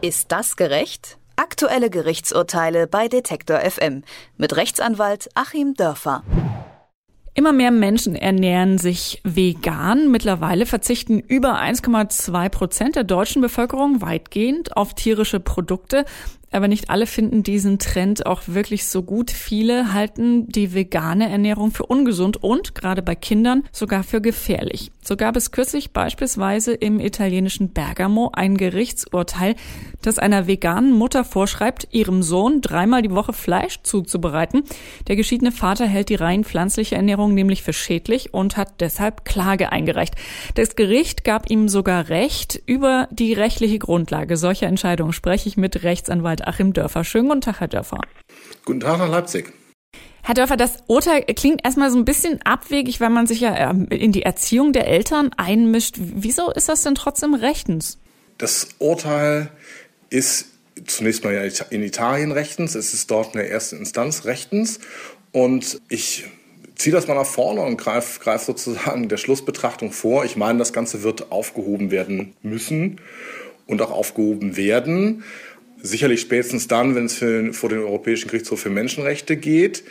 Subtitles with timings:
[0.00, 1.18] Ist das gerecht?
[1.34, 4.04] Aktuelle Gerichtsurteile bei Detektor FM
[4.36, 6.22] mit Rechtsanwalt Achim Dörfer.
[7.34, 10.12] Immer mehr Menschen ernähren sich vegan.
[10.12, 16.04] Mittlerweile verzichten über 1,2 Prozent der deutschen Bevölkerung weitgehend auf tierische Produkte.
[16.50, 19.30] Aber nicht alle finden diesen Trend auch wirklich so gut.
[19.30, 24.90] Viele halten die vegane Ernährung für ungesund und gerade bei Kindern sogar für gefährlich.
[25.02, 29.56] So gab es kürzlich beispielsweise im italienischen Bergamo ein Gerichtsurteil,
[30.02, 34.64] das einer veganen Mutter vorschreibt, ihrem Sohn dreimal die Woche Fleisch zuzubereiten.
[35.06, 39.72] Der geschiedene Vater hält die rein pflanzliche Ernährung nämlich für schädlich und hat deshalb Klage
[39.72, 40.14] eingereicht.
[40.54, 42.60] Das Gericht gab ihm sogar Recht.
[42.66, 47.04] Über die rechtliche Grundlage solcher Entscheidungen spreche ich mit Rechtsanwalt Rechtsanwalt Achim Dörfer.
[47.04, 48.00] Schönen guten Tag, Herr Dörfer.
[48.64, 49.52] Guten Tag nach Leipzig.
[50.22, 53.86] Herr Dörfer, das Urteil klingt erstmal so ein bisschen abwegig, weil man sich ja ähm,
[53.88, 55.96] in die Erziehung der Eltern einmischt.
[55.98, 57.98] Wieso ist das denn trotzdem rechtens?
[58.36, 59.50] Das Urteil
[60.10, 60.46] ist
[60.86, 62.74] zunächst mal in Italien rechtens.
[62.74, 64.80] Es ist dort eine erste Instanz rechtens.
[65.32, 66.26] Und ich
[66.74, 70.24] ziehe das mal nach vorne und greife greif sozusagen der Schlussbetrachtung vor.
[70.24, 73.00] Ich meine, das Ganze wird aufgehoben werden müssen
[73.66, 75.24] und auch aufgehoben werden.
[75.80, 79.84] Sicherlich spätestens dann, wenn es für, vor den Europäischen Gerichtshof für Menschenrechte geht.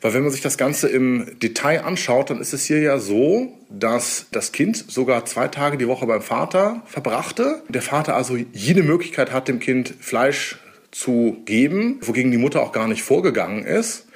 [0.00, 3.52] Weil wenn man sich das Ganze im Detail anschaut, dann ist es hier ja so,
[3.70, 7.62] dass das Kind sogar zwei Tage die Woche beim Vater verbrachte.
[7.68, 10.58] Der Vater also jede Möglichkeit hat, dem Kind Fleisch
[10.90, 14.06] zu geben, wogegen die Mutter auch gar nicht vorgegangen ist.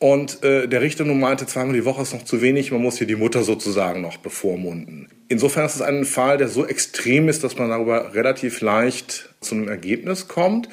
[0.00, 2.98] Und äh, der Richter nun meinte, zweimal die Woche ist noch zu wenig, man muss
[2.98, 5.08] hier die Mutter sozusagen noch bevormunden.
[5.28, 9.54] Insofern ist es ein Fall, der so extrem ist, dass man darüber relativ leicht zu
[9.54, 10.68] einem Ergebnis kommt.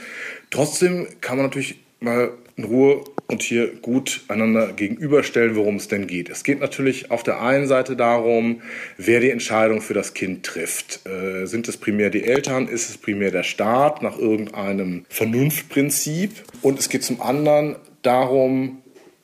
[0.49, 6.07] Trotzdem kann man natürlich mal in Ruhe und hier gut einander gegenüberstellen, worum es denn
[6.07, 6.29] geht.
[6.29, 8.61] Es geht natürlich auf der einen Seite darum,
[8.97, 11.05] wer die Entscheidung für das Kind trifft.
[11.07, 12.67] Äh, sind es primär die Eltern?
[12.67, 16.31] Ist es primär der Staat nach irgendeinem Vernunftprinzip?
[16.61, 18.81] Und es geht zum anderen darum,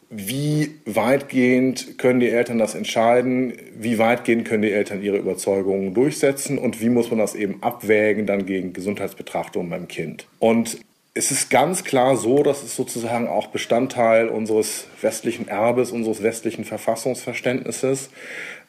[0.10, 6.58] wie weitgehend können die Eltern das entscheiden, wie weitgehend können die Eltern ihre Überzeugungen durchsetzen
[6.58, 10.28] und wie muss man das eben abwägen dann gegen Gesundheitsbetrachtungen beim Kind.
[10.40, 10.80] Und
[11.14, 16.64] es ist ganz klar so, dass es sozusagen auch Bestandteil unseres westlichen Erbes, unseres westlichen
[16.64, 18.10] Verfassungsverständnisses,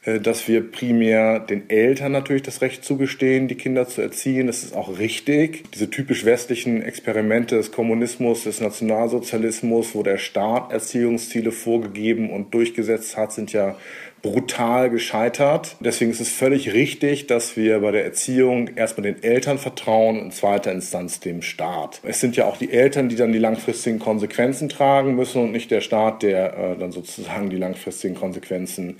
[0.04, 4.48] dass wir primär den Eltern natürlich das Recht zugestehen, die Kinder zu erziehen.
[4.48, 5.70] Das ist auch richtig.
[5.72, 13.16] Diese typisch westlichen Experimente des Kommunismus, des Nationalsozialismus, wo der Staat Erziehungsziele vorgegeben und durchgesetzt
[13.16, 13.76] hat, sind ja
[14.22, 15.76] brutal gescheitert.
[15.80, 20.26] Deswegen ist es völlig richtig, dass wir bei der Erziehung erstmal den Eltern vertrauen und
[20.26, 22.00] in zweiter Instanz dem Staat.
[22.04, 25.70] Es sind ja auch die Eltern, die dann die langfristigen Konsequenzen tragen müssen und nicht
[25.72, 28.98] der Staat, der äh, dann sozusagen die langfristigen Konsequenzen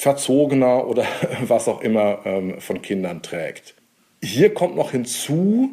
[0.00, 1.04] verzogener oder
[1.42, 3.74] was auch immer ähm, von Kindern trägt.
[4.22, 5.70] Hier kommt noch hinzu,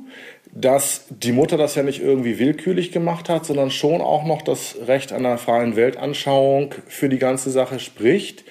[0.53, 4.77] dass die Mutter das ja nicht irgendwie willkürlich gemacht hat, sondern schon auch noch das
[4.85, 8.43] Recht einer freien Weltanschauung für die ganze Sache spricht.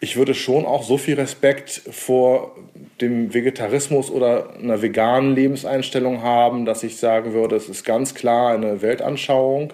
[0.00, 2.56] Ich würde schon auch so viel Respekt vor
[3.00, 8.52] dem Vegetarismus oder einer veganen Lebenseinstellung haben, dass ich sagen würde, es ist ganz klar
[8.52, 9.72] eine Weltanschauung,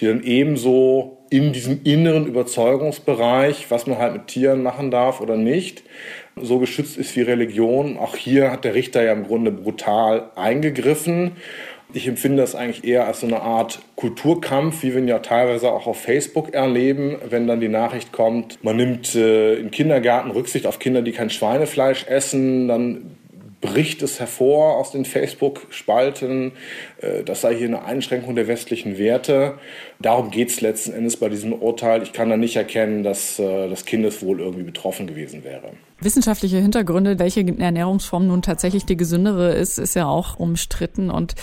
[0.00, 5.36] die dann ebenso in diesem inneren Überzeugungsbereich, was man halt mit Tieren machen darf oder
[5.36, 5.82] nicht,
[6.36, 7.96] so geschützt ist wie Religion.
[7.96, 11.32] Auch hier hat der Richter ja im Grunde brutal eingegriffen.
[11.92, 15.70] Ich empfinde das eigentlich eher als so eine Art Kulturkampf, wie wir ihn ja teilweise
[15.70, 20.66] auch auf Facebook erleben, wenn dann die Nachricht kommt, man nimmt äh, im Kindergarten Rücksicht
[20.66, 23.16] auf Kinder, die kein Schweinefleisch essen, dann
[23.64, 26.52] bricht es hervor aus den Facebook-Spalten,
[27.00, 29.58] äh, das sei hier eine Einschränkung der westlichen Werte.
[30.00, 32.02] Darum geht es letzten Endes bei diesem Urteil.
[32.02, 35.70] Ich kann da nicht erkennen, dass äh, das Kindeswohl irgendwie betroffen gewesen wäre.
[36.04, 41.10] Wissenschaftliche Hintergründe, welche Ernährungsform nun tatsächlich die gesündere ist, ist ja auch umstritten.
[41.10, 41.34] Und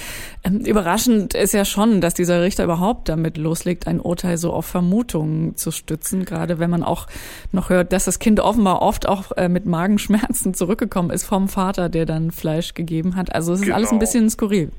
[0.44, 4.66] ähm, überraschend ist ja schon, dass dieser Richter überhaupt damit loslegt, ein Urteil so auf
[4.66, 6.26] Vermutungen zu stützen.
[6.26, 7.08] Gerade wenn man auch
[7.52, 11.90] noch hört, dass das Kind offenbar oft auch äh, mit Magenschmerzen zurückgekommen ist vom Vater,
[11.90, 13.34] der dann Fleisch gegeben hat.
[13.34, 13.76] Also es ist genau.
[13.76, 14.00] alles ein genau.
[14.00, 14.72] bisschen skurril.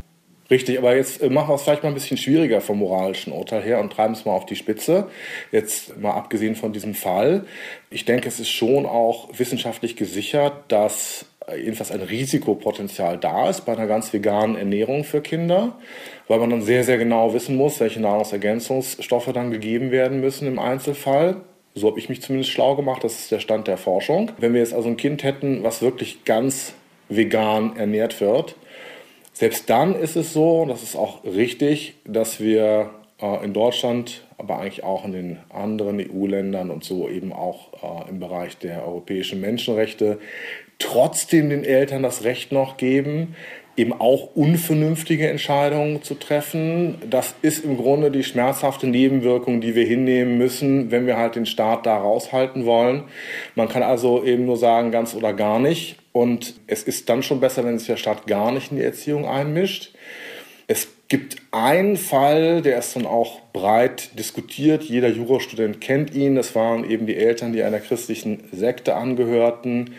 [0.52, 3.62] Richtig, aber jetzt äh, machen wir es vielleicht mal ein bisschen schwieriger vom moralischen Urteil
[3.62, 5.08] her und treiben es mal auf die Spitze.
[5.50, 7.46] Jetzt mal abgesehen von diesem Fall.
[7.88, 13.62] Ich denke, es ist schon auch wissenschaftlich gesichert, dass äh, jedenfalls ein Risikopotenzial da ist
[13.62, 15.72] bei einer ganz veganen Ernährung für Kinder,
[16.28, 20.58] weil man dann sehr, sehr genau wissen muss, welche Nahrungsergänzungsstoffe dann gegeben werden müssen im
[20.58, 21.36] Einzelfall.
[21.74, 24.32] So habe ich mich zumindest schlau gemacht, das ist der Stand der Forschung.
[24.36, 26.74] Wenn wir jetzt also ein Kind hätten, was wirklich ganz
[27.08, 28.54] vegan ernährt wird,
[29.32, 32.90] selbst dann ist es so, und das ist auch richtig, dass wir
[33.20, 38.10] äh, in Deutschland, aber eigentlich auch in den anderen EU-Ländern und so eben auch äh,
[38.10, 40.18] im Bereich der europäischen Menschenrechte
[40.78, 43.36] trotzdem den Eltern das Recht noch geben,
[43.76, 46.96] eben auch unvernünftige Entscheidungen zu treffen.
[47.08, 51.46] Das ist im Grunde die schmerzhafte Nebenwirkung, die wir hinnehmen müssen, wenn wir halt den
[51.46, 53.04] Staat da raushalten wollen.
[53.54, 55.96] Man kann also eben nur sagen, ganz oder gar nicht.
[56.12, 59.26] Und es ist dann schon besser, wenn sich der Staat gar nicht in die Erziehung
[59.26, 59.94] einmischt.
[60.68, 64.84] Es gibt einen Fall, der ist dann auch breit diskutiert.
[64.84, 66.36] Jeder Jurastudent kennt ihn.
[66.36, 69.94] Das waren eben die Eltern, die einer christlichen Sekte angehörten,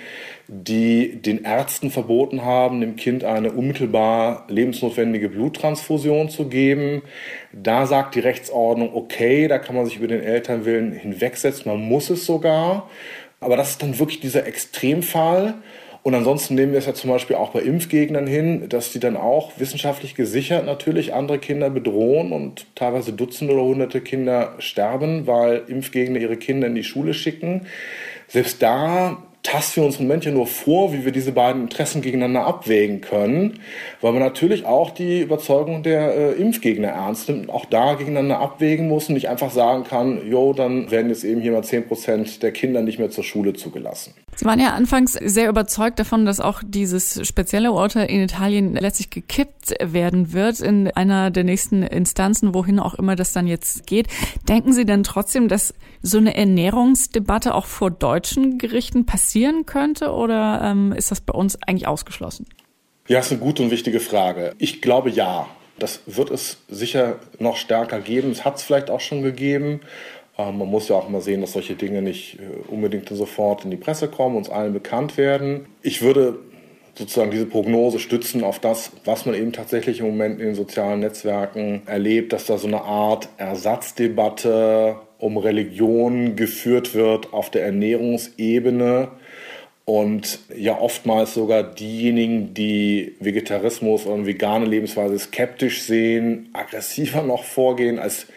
[0.48, 7.04] die den Ärzten verboten haben, dem Kind eine unmittelbar lebensnotwendige Bluttransfusion zu geben.
[7.51, 11.71] Da sagt die Rechtsordnung, okay, da kann man sich über den Elternwillen hinwegsetzen.
[11.71, 12.89] Man muss es sogar.
[13.39, 15.56] Aber das ist dann wirklich dieser Extremfall.
[16.03, 19.15] Und ansonsten nehmen wir es ja zum Beispiel auch bei Impfgegnern hin, dass die dann
[19.15, 25.63] auch wissenschaftlich gesichert natürlich andere Kinder bedrohen und teilweise Dutzende oder Hunderte Kinder sterben, weil
[25.67, 27.67] Impfgegner ihre Kinder in die Schule schicken.
[28.27, 32.01] Selbst da tasten wir uns im Moment ja nur vor, wie wir diese beiden Interessen
[32.01, 33.59] gegeneinander abwägen können,
[34.01, 38.39] weil man natürlich auch die Überzeugung der äh, Impfgegner ernst nimmt und auch da gegeneinander
[38.39, 41.88] abwägen muss und nicht einfach sagen kann, jo, dann werden jetzt eben hier mal 10
[41.88, 44.13] Prozent der Kinder nicht mehr zur Schule zugelassen.
[44.35, 49.09] Sie waren ja anfangs sehr überzeugt davon, dass auch dieses spezielle Urteil in Italien letztlich
[49.09, 54.07] gekippt werden wird in einer der nächsten Instanzen, wohin auch immer das dann jetzt geht.
[54.47, 60.62] Denken Sie denn trotzdem, dass so eine Ernährungsdebatte auch vor deutschen Gerichten passieren könnte oder
[60.63, 62.45] ähm, ist das bei uns eigentlich ausgeschlossen?
[63.07, 64.56] Ja, ist eine gute und wichtige Frage.
[64.57, 65.47] Ich glaube ja.
[65.79, 68.29] Das wird es sicher noch stärker geben.
[68.29, 69.81] Es hat es vielleicht auch schon gegeben.
[70.38, 73.71] Ähm, man muss ja auch mal sehen, dass solche Dinge nicht äh, unbedingt sofort in
[73.71, 75.68] die Presse kommen, uns allen bekannt werden.
[75.81, 76.39] Ich würde
[76.95, 81.00] sozusagen diese Prognose stützen auf das, was man eben tatsächlich im Moment in den sozialen
[81.00, 89.09] Netzwerken erlebt, dass da so eine Art Ersatzdebatte um Religion geführt wird auf der Ernährungsebene
[89.86, 98.00] und ja oftmals sogar diejenigen, die Vegetarismus und vegane Lebensweise skeptisch sehen, aggressiver noch vorgehen
[98.00, 98.27] als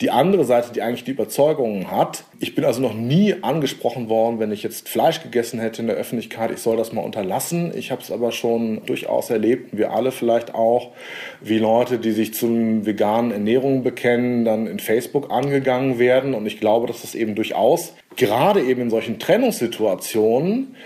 [0.00, 2.24] die andere Seite, die eigentlich die Überzeugungen hat.
[2.38, 5.96] Ich bin also noch nie angesprochen worden, wenn ich jetzt Fleisch gegessen hätte in der
[5.96, 7.72] Öffentlichkeit, ich soll das mal unterlassen.
[7.76, 10.92] Ich habe es aber schon durchaus erlebt, wir alle vielleicht auch,
[11.42, 16.32] wie Leute, die sich zum veganen Ernährung bekennen, dann in Facebook angegangen werden.
[16.32, 20.76] Und ich glaube, dass das eben durchaus, gerade eben in solchen Trennungssituationen,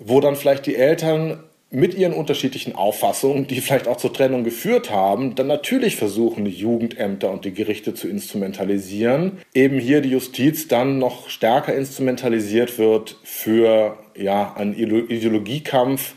[0.00, 1.38] wo dann vielleicht die Eltern
[1.76, 6.50] mit ihren unterschiedlichen Auffassungen, die vielleicht auch zur Trennung geführt haben, dann natürlich versuchen, die
[6.50, 9.32] Jugendämter und die Gerichte zu instrumentalisieren.
[9.52, 16.14] Eben hier die Justiz dann noch stärker instrumentalisiert wird für ja, einen Ideologiekampf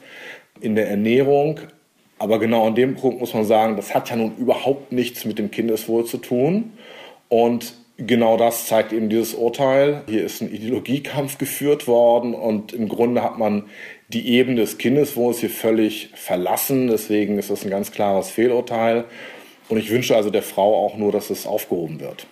[0.62, 1.60] in der Ernährung.
[2.20, 5.40] Aber genau an dem Punkt muss man sagen, das hat ja nun überhaupt nichts mit
[5.40, 6.72] dem Kindeswohl zu tun.
[7.28, 10.04] Und genau das zeigt eben dieses Urteil.
[10.08, 13.66] Hier ist ein Ideologiekampf geführt worden und im Grunde hat man
[14.10, 16.88] die Ebene des Kindeswohls hier völlig verlassen.
[16.88, 19.06] Deswegen ist das ein ganz klares Fehlurteil.
[19.70, 22.26] Und ich wünsche also der Frau auch nur, dass es aufgehoben wird.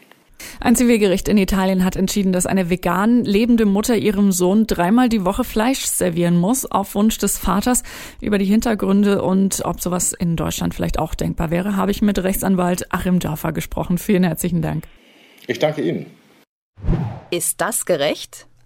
[0.60, 5.24] Ein Zivilgericht in Italien hat entschieden, dass eine vegan lebende Mutter ihrem Sohn dreimal die
[5.24, 7.84] Woche Fleisch servieren muss, auf Wunsch des Vaters.
[8.22, 12.22] Über die Hintergründe und ob sowas in Deutschland vielleicht auch denkbar wäre, habe ich mit
[12.24, 13.98] Rechtsanwalt Achim Dörfer gesprochen.
[13.98, 14.86] Vielen herzlichen Dank.
[15.46, 16.08] Ich danke Ihnen.
[17.30, 18.48] Ist das gerecht?